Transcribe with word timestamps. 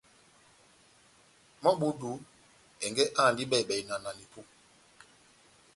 Mɔ́ 1.61 1.71
ó 1.71 1.75
ebúdu, 1.77 2.09
ɛngɛ́ 2.85 3.11
áhandi 3.19 3.43
bɛhi-bɛhi 3.51 3.83
na 3.89 3.95
nanipó 4.03 4.41